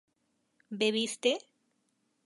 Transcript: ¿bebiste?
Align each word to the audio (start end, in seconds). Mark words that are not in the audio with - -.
¿bebiste? 0.79 1.31